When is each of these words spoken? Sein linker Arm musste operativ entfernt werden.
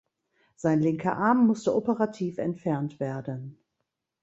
Sein 0.55 0.79
linker 0.79 1.15
Arm 1.15 1.45
musste 1.45 1.75
operativ 1.75 2.39
entfernt 2.39 2.99
werden. 2.99 3.59